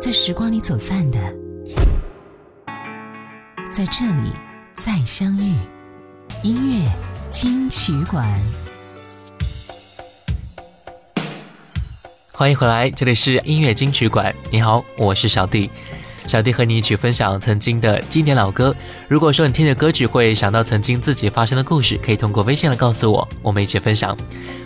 [0.00, 1.18] 在时光里走散的，
[3.70, 4.32] 在这里
[4.74, 5.54] 再相遇。
[6.42, 6.90] 音乐
[7.30, 8.26] 金曲馆，
[12.32, 14.34] 欢迎回来，这里是音乐金曲馆。
[14.50, 15.68] 你好，我是小弟。
[16.26, 18.74] 小弟和你一起分享曾经的经典老歌。
[19.06, 24.16] 如果说你听着歌曲会想到曾经自己发生的故事，可以通过微信来告诉我，我们一起分享。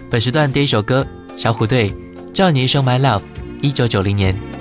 [0.08, 1.04] 本时段第一首歌，
[1.36, 1.90] 小虎队
[2.32, 3.20] 《叫你一声 My Love》，
[3.60, 4.53] 一九九零年。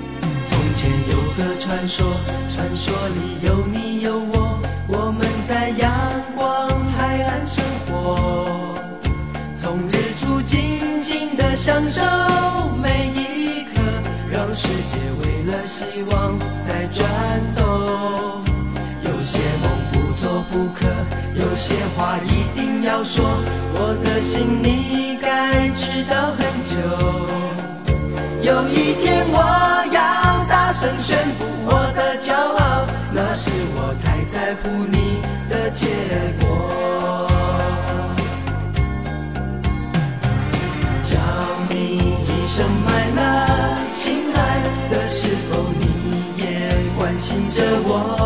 [0.84, 2.06] 前有个传说，
[2.52, 5.90] 传说里有你有我，我们在阳
[6.36, 8.74] 光海岸生活，
[9.58, 12.04] 从日出静静的享受
[12.82, 13.80] 每一刻，
[14.30, 17.08] 让世界为了希望在转
[17.56, 17.64] 动。
[19.02, 20.84] 有些梦不做不可，
[21.34, 23.24] 有些话一定要说，
[23.72, 26.76] 我的心你该知道很久。
[28.42, 29.38] 有一天我
[29.90, 35.86] 要大声宣布我的骄傲，那是我太在乎你的结
[36.40, 36.44] 果。
[41.04, 41.16] 叫
[41.68, 41.74] 你
[42.26, 44.38] 一声 my love，亲爱
[44.90, 45.82] 的，是否你
[46.42, 46.44] 也
[46.98, 48.23] 关心着我？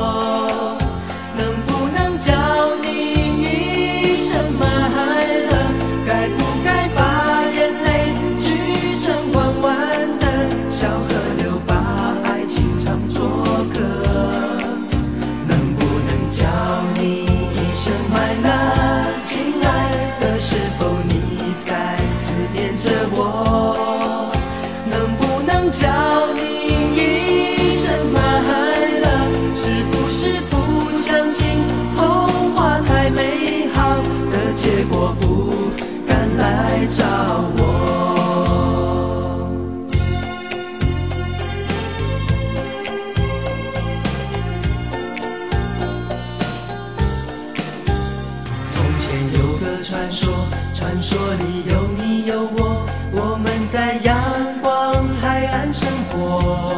[49.09, 50.29] 前有个传说，
[50.75, 54.15] 传说里有你有我，我们在阳
[54.61, 56.71] 光海岸生活，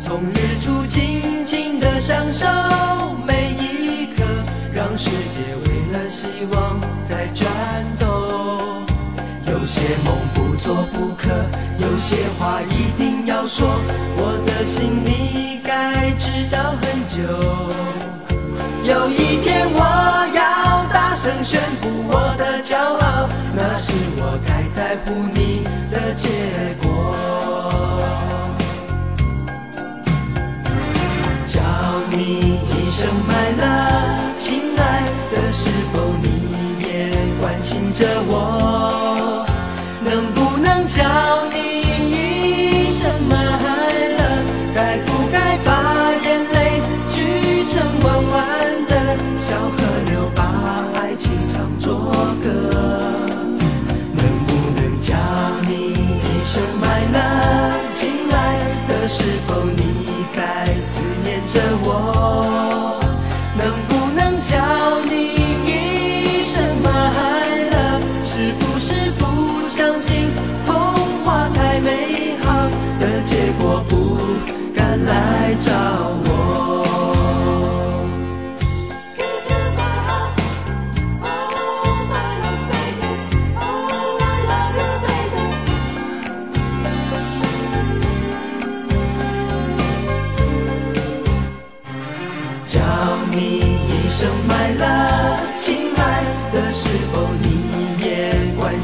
[0.00, 2.46] 从日出静静的享受
[3.26, 4.22] 每一刻，
[4.72, 7.50] 让世界为了希望在转
[7.98, 8.06] 动。
[9.50, 11.28] 有些梦不做不可，
[11.80, 13.66] 有些话一定要说，
[14.16, 17.18] 我的心你该知道很久。
[18.84, 20.25] 有一天我
[21.16, 26.28] 声宣布我的骄傲，那是我太在乎你的结
[26.82, 26.86] 果。
[31.46, 31.58] 叫
[32.10, 34.80] 你一声 my love，亲爱
[35.32, 36.26] 的，是否你
[36.86, 36.86] 也
[37.40, 39.46] 关心着我？
[40.04, 41.02] 能不能叫
[41.50, 41.75] 你
[59.08, 62.98] 是否你在思念着我？
[63.56, 64.56] 能不能叫
[65.08, 65.14] 你
[65.64, 68.02] 一声 my love？
[68.20, 70.28] 是不是不相信
[70.66, 70.74] 童
[71.24, 72.68] 话太美好
[72.98, 74.18] 的结果不
[74.74, 75.70] 敢来找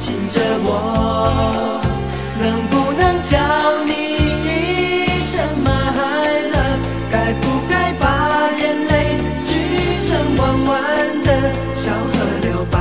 [0.03, 1.81] 醒着我？
[2.43, 3.39] 能不能叫
[3.87, 3.93] 你
[4.51, 5.71] 一声 my
[6.51, 6.83] love？
[7.09, 8.93] 该不该把眼泪
[9.47, 9.55] 聚
[10.03, 10.75] 成弯弯
[11.23, 11.31] 的
[11.73, 12.77] 小河流，把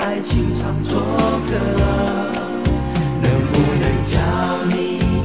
[0.00, 0.96] 爱情唱作
[1.44, 1.52] 歌？
[3.20, 4.16] 能不能叫
[4.72, 4.72] 你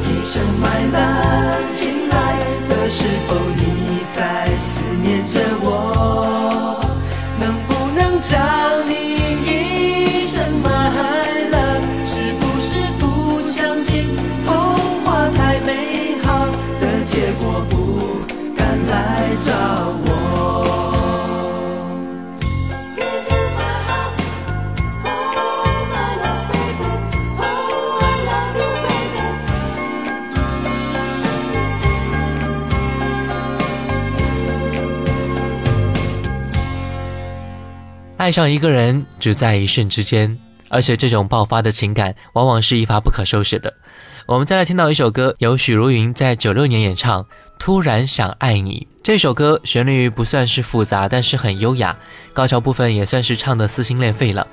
[0.03, 1.63] 一声 my love？
[1.71, 5.39] 亲爱的，是否你在思念着
[38.27, 40.37] 爱上一个人只在一瞬之间，
[40.67, 43.73] 而且这种爆发的情感往往是一发不可收拾的。
[44.25, 47.23] 我们再来听到一首歌，由许茹芸在九六年演唱
[47.57, 48.85] 《突然想爱你》。
[49.01, 51.97] 这首歌旋律不算是复杂，但是很优雅，
[52.33, 54.45] 高潮部分也算是唱的撕心裂肺了，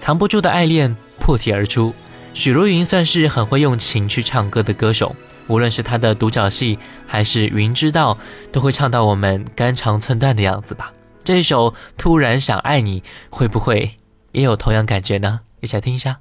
[0.00, 1.94] 藏不住的爱恋破体而出。
[2.34, 5.14] 许茹芸算是很会用情去唱歌的歌手，
[5.46, 6.76] 无论是她的独角戏
[7.06, 8.14] 还是《云知道》，
[8.50, 10.92] 都会唱到我们肝肠寸断的样子吧。
[11.24, 13.98] 这一首《突然想爱你》，会不会
[14.32, 15.40] 也有同样感觉呢？
[15.60, 16.18] 一起来听一下。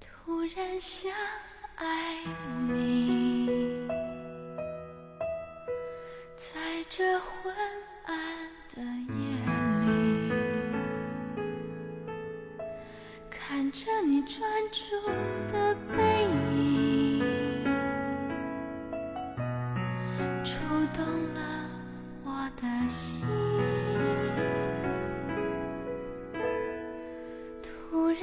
[0.00, 1.12] 突然想
[1.76, 2.16] 爱
[2.68, 3.48] 你，
[6.36, 6.54] 在
[6.88, 7.54] 这昏
[8.06, 8.16] 暗
[8.74, 8.82] 的
[9.12, 9.14] 夜
[9.86, 10.32] 里，
[13.30, 14.42] 看着你专
[14.72, 14.82] 注
[15.52, 17.22] 的背影，
[20.44, 20.54] 触
[20.92, 21.04] 动
[21.34, 21.40] 了
[22.24, 23.43] 我的心。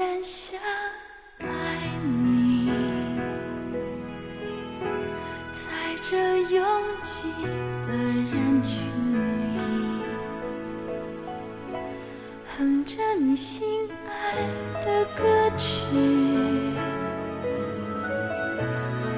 [0.02, 0.60] 然想
[1.38, 1.46] 爱
[2.04, 2.72] 你，
[5.54, 5.62] 在
[6.02, 6.66] 这拥
[7.04, 7.32] 挤
[7.86, 8.82] 的人群
[9.38, 9.60] 里，
[12.58, 14.38] 哼着你心爱
[14.84, 15.70] 的歌曲，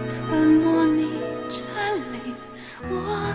[0.09, 2.35] 吞没你占领
[2.89, 3.32] 我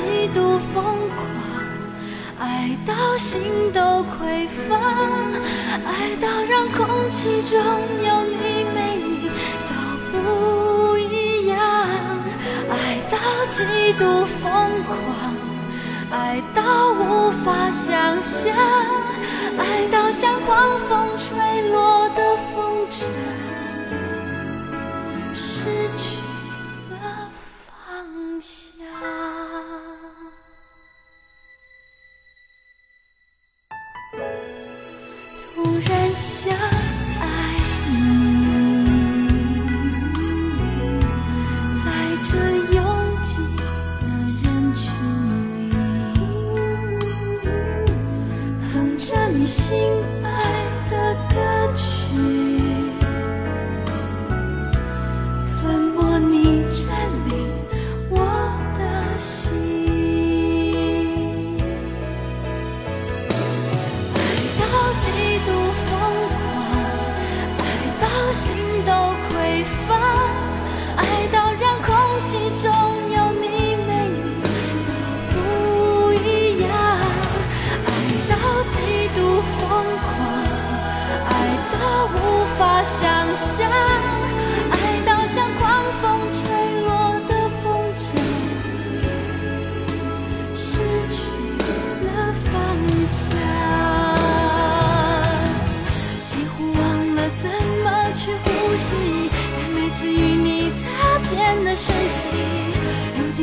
[0.00, 1.26] 到极度疯狂，
[2.38, 3.40] 爱到心
[3.72, 4.76] 都匮乏，
[5.84, 9.30] 爱到让空气中有你没你
[9.68, 9.74] 都
[10.10, 11.58] 不一样，
[12.70, 13.18] 爱到
[13.50, 14.50] 极度疯
[14.84, 14.98] 狂，
[16.10, 18.56] 爱到无法想象，
[19.58, 23.04] 爱到像狂风吹落的风筝。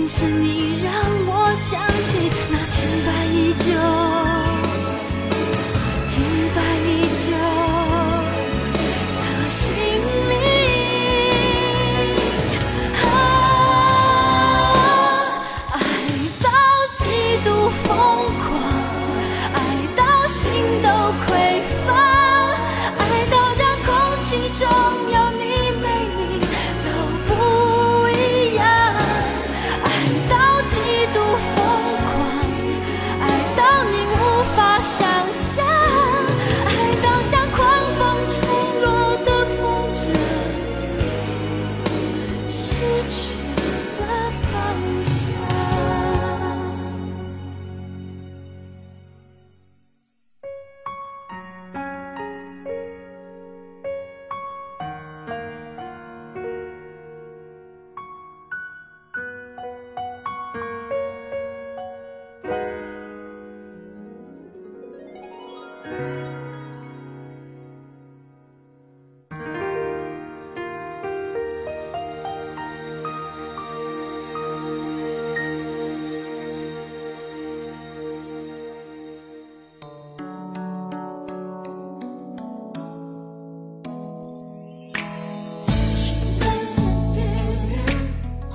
[0.08, 0.94] 是你让
[1.28, 3.97] 我想起那天白衣就。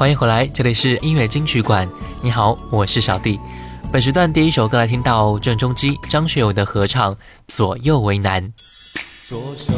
[0.02, 1.88] 欢迎回来，这里是音乐金曲馆。
[2.20, 3.38] 你好，我是小弟。
[3.92, 7.14] 本时段第一首歌来听到郑中基、张学友的合唱
[7.46, 8.42] 《左右为难》。
[9.24, 9.72] 左手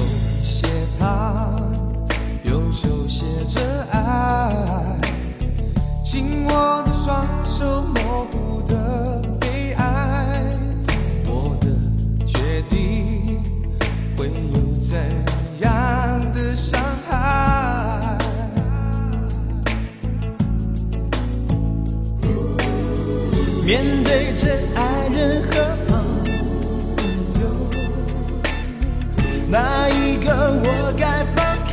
[23.64, 25.52] 面对着爱人和
[25.88, 25.97] 朋
[27.40, 27.42] 友，
[29.49, 30.28] 哪一个
[30.62, 31.42] 我该放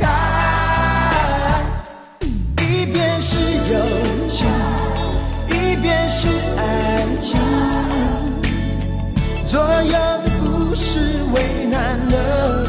[2.62, 3.36] 一边是
[3.70, 3.76] 友
[4.26, 4.48] 情，
[5.50, 7.38] 一边是爱情，
[9.44, 10.98] 左右的不是
[11.34, 12.61] 为难了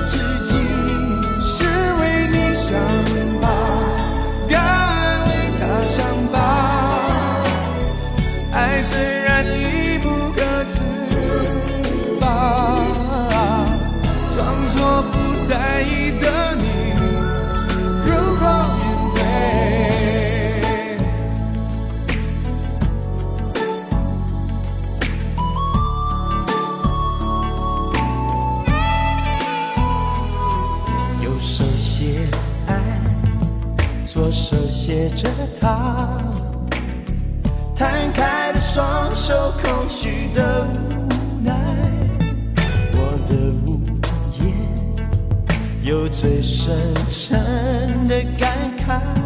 [8.85, 10.79] 虽然已不可自
[12.19, 12.25] 拔，
[14.35, 14.37] 装
[14.75, 15.13] 作不
[15.47, 16.25] 在意的
[16.55, 16.63] 你，
[18.05, 18.41] 如何
[18.75, 18.81] 面
[19.15, 19.19] 对？
[31.23, 32.27] 右手写
[32.67, 32.71] 爱，
[34.05, 36.32] 左手写着他。
[46.23, 46.73] 最深
[47.11, 49.22] 沉的感慨。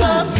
[0.00, 0.39] 如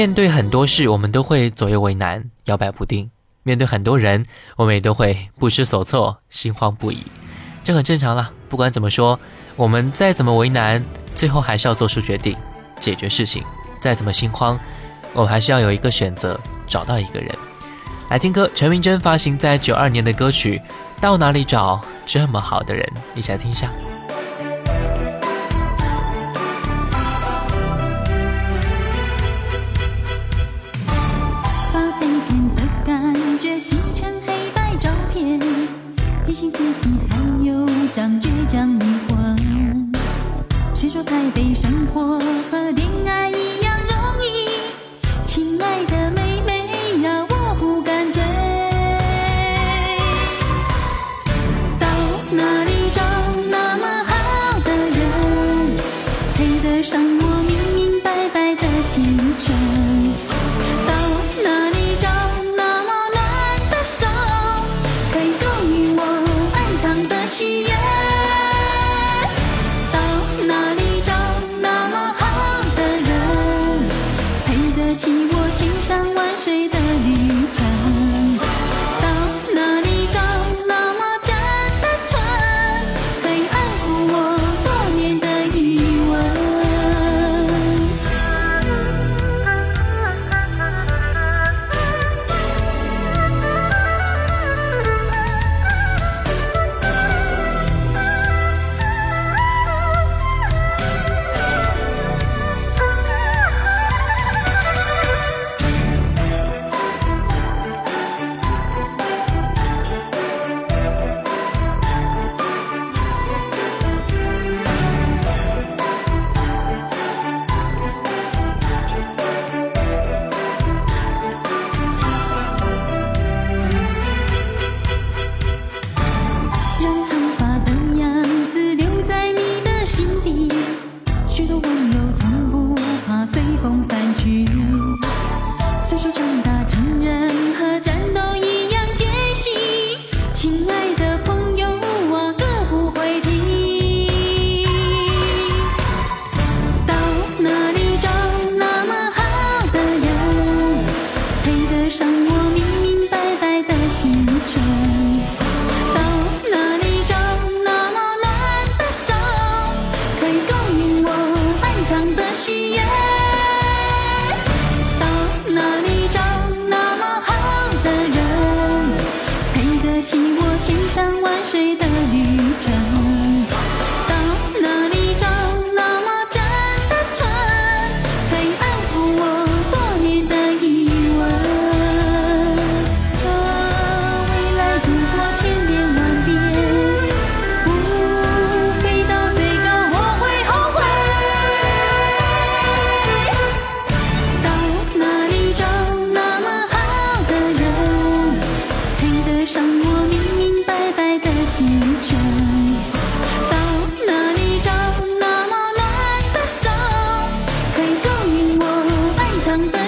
[0.00, 3.10] 面对很多事，我们都会左右为难，摇摆不定；
[3.42, 4.24] 面对很多人，
[4.56, 7.02] 我们也都会不知所措，心慌不已。
[7.62, 8.32] 这很正常啦。
[8.48, 9.20] 不管怎么说，
[9.56, 10.82] 我们再怎么为难，
[11.14, 12.34] 最后还是要做出决定，
[12.78, 13.44] 解决事情。
[13.78, 14.58] 再怎么心慌，
[15.12, 17.30] 我们还是要有一个选择，找到一个人。
[18.08, 20.56] 来听歌，陈明真发行在九二年的歌曲
[20.98, 23.70] 《到哪里找这么好的人》，一起来听一下。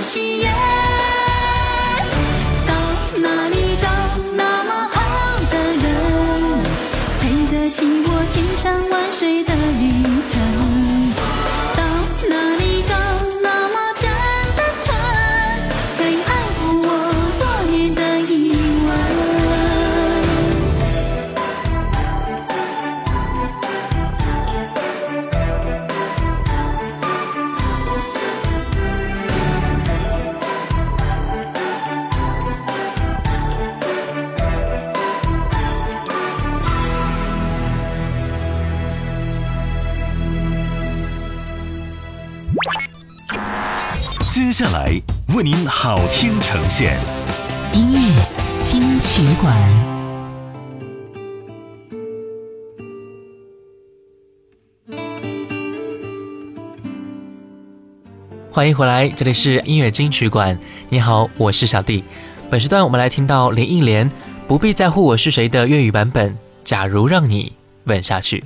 [0.02, 0.81] 心也
[45.42, 46.96] 为您好听呈现，
[47.72, 47.98] 音乐
[48.60, 49.52] 金曲馆，
[58.52, 60.56] 欢迎回来，这里是音乐金曲馆。
[60.88, 62.04] 你好，我是小弟。
[62.48, 64.08] 本时段我们来听到林忆莲
[64.46, 66.30] 《不必在乎我是谁》的粤语版本，
[66.62, 67.50] 《假如让你
[67.86, 68.44] 吻下去》。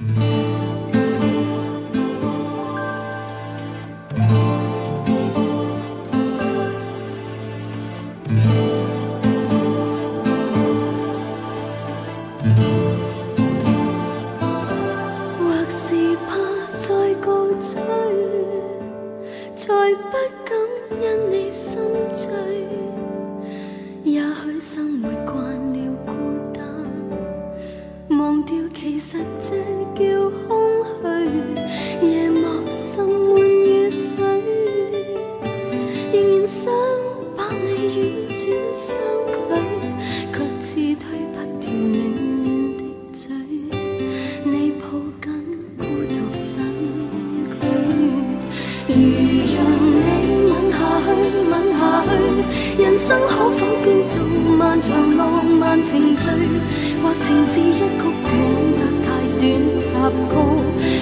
[57.23, 58.31] 情是一曲短
[58.79, 59.45] 得太短
[59.81, 60.35] 插曲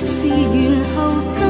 [0.04, 1.43] 是缘后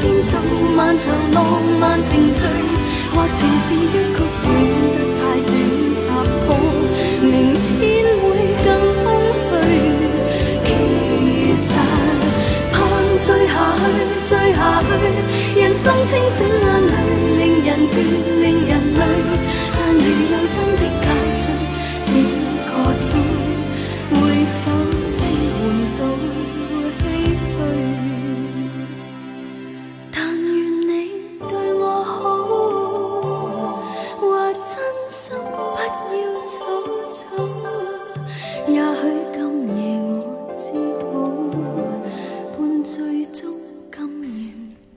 [0.00, 0.38] 编造
[0.76, 1.38] 漫长浪
[1.80, 2.48] 漫情醉，
[3.14, 3.94] 或情是一曲
[4.42, 4.46] 短
[4.92, 5.50] 得太短
[6.00, 6.04] 插
[6.46, 6.48] 曲，
[7.22, 7.62] 明天
[8.22, 8.24] 会
[8.64, 8.66] 更
[9.04, 9.06] 空
[9.52, 9.54] 虚。
[10.64, 10.68] 其
[11.56, 11.66] 实
[12.72, 12.74] 盼
[13.20, 13.82] 醉下去，
[14.28, 14.88] 醉下去，
[15.60, 16.92] 人生清醒眼泪，
[17.38, 17.94] 令人倦，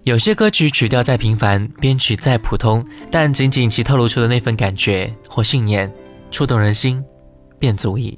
[0.10, 5.94] 有些歌曲曲调再平凡，编曲再普通，但仅仅其透露出的那份感觉或信念，
[6.32, 7.04] 触动人心，
[7.60, 8.18] 便足矣。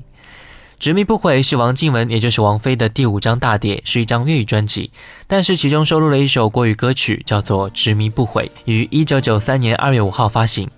[0.80, 4.90] 执迷不悔是王靖雯，也就是王菲的第五张大碟，是一张粤语专辑，
[5.28, 10.70] 但是其中收录了一首国语歌曲，叫做《执迷不悔》，于一九九三年二月五号发行。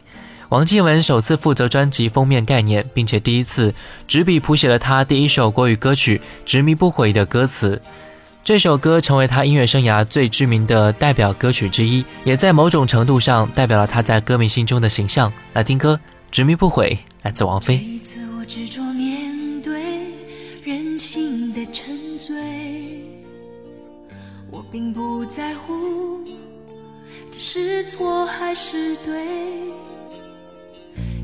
[0.50, 3.72] 王靖雯首次负责专辑封面概念，并且第一次
[4.08, 7.80] 执笔谱写了她第一首国语歌曲《执迷不悔》的歌词。
[8.44, 15.32] 这首歌成为他音乐生涯最知名的代表歌曲之一，也在某种程度上代表了他在歌迷心中的形象。
[15.54, 15.96] 来听歌
[16.30, 17.78] 《执迷不悔》，来自王菲。
[17.78, 19.82] 一次我执着面对
[20.62, 22.36] 人性的沉醉，
[24.52, 26.20] 我并不在乎
[27.32, 29.26] 这是错还是对，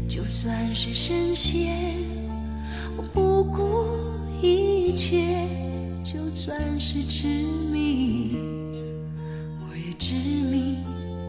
[0.07, 1.75] 就算是深陷，
[2.95, 3.89] 我不顾
[4.41, 5.45] 一切，
[6.11, 7.27] 就算是执
[7.71, 8.35] 迷，
[9.59, 10.77] 我也执迷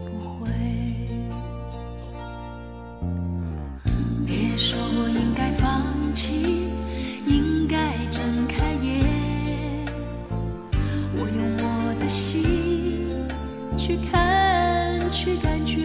[0.06, 0.48] 不悔。
[4.24, 6.70] 别说我应该放弃，
[7.26, 9.84] 应该睁开眼。
[11.12, 12.42] 我用我的心
[13.76, 15.84] 去看，去感觉。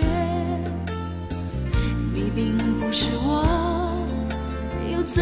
[2.13, 4.07] 你并不是我，
[4.89, 5.21] 又怎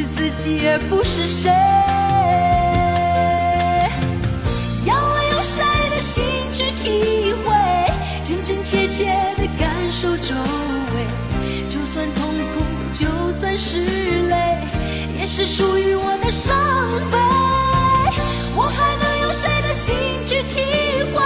[0.00, 1.50] 是自己而不是谁。
[4.86, 7.52] 要我用谁的心去体会，
[8.24, 9.04] 真真切切
[9.36, 10.34] 的感受周
[10.94, 11.04] 围，
[11.68, 13.84] 就算痛苦，就算是
[14.30, 14.56] 泪，
[15.18, 16.56] 也是属于我的伤
[17.10, 17.18] 悲。
[18.56, 20.64] 我还能用谁的心去体
[21.12, 21.22] 会，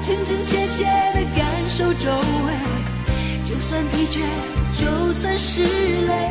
[0.00, 2.12] 真真切切的感受周
[2.46, 2.54] 围？
[3.44, 4.20] 就算疲倦，
[4.78, 6.30] 就算是累，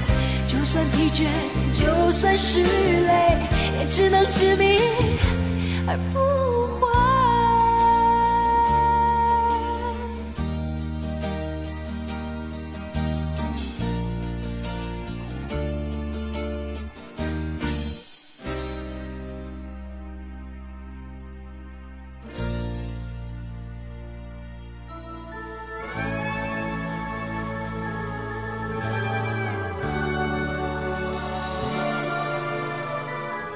[0.61, 1.25] 就算疲倦，
[1.73, 3.35] 就算是累，
[3.79, 4.77] 也只能执迷
[5.87, 6.19] 而不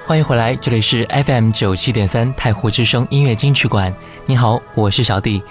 [0.07, 3.91] 欢迎回来，这里是 FM 九七点三太湖之声音乐金曲馆。
[4.27, 5.41] 你好，我是小弟。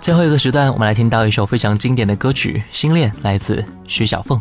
[0.00, 4.40] 最后一个时段，我们来听到一首非常经典的歌曲《心恋》，来自徐小凤。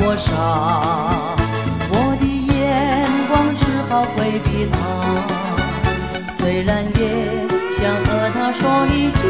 [0.00, 0.30] 我傻，
[1.90, 2.56] 我的眼
[3.28, 4.74] 光只好回避他，
[6.38, 7.00] 虽然也。
[7.78, 9.22] 想和他说一句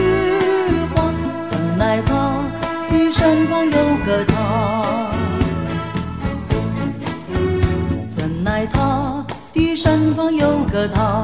[0.95, 0.97] 话，
[1.51, 2.11] 怎奈他
[2.89, 4.33] 的身旁有个他，
[8.09, 11.18] 怎奈他的身旁有个他，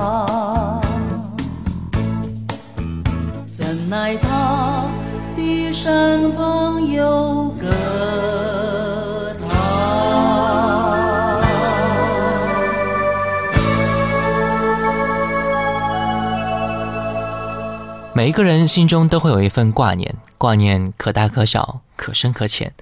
[18.24, 22.72] 每一个人心中都会有一份挂念，挂念可大可小，可深可浅。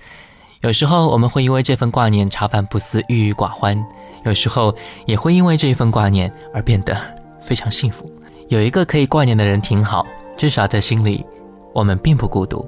[0.60, 3.76] 有时候我们会因为这份挂念茶饭不思、郁郁寡欢；
[4.24, 4.72] 有时候
[5.04, 6.96] 也会因为这一份挂念而变得
[7.42, 8.08] 非常幸福。
[8.50, 11.26] 有一个可以挂念的人挺好，至少在心里，
[11.74, 12.64] 我们并不孤独。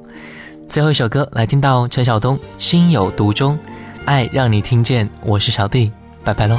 [0.69, 3.57] 最后一首歌来听到陈晓东《心有独钟》，
[4.05, 5.09] 爱让你听见。
[5.23, 5.93] 我是小弟，
[6.25, 6.59] 拜拜喽。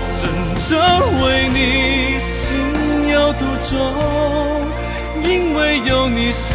[0.21, 0.29] 真
[0.69, 0.77] 正
[1.23, 3.73] 为你心有独钟，
[5.23, 6.53] 因为有你世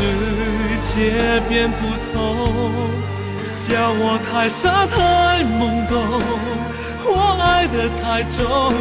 [0.94, 1.78] 界变不
[2.12, 2.14] 同。
[3.44, 5.98] 笑我太傻太懵懂，
[7.04, 8.72] 我爱得太重，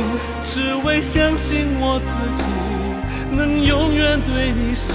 [0.45, 2.43] 只为相信我自己
[3.36, 4.93] 能永远对你心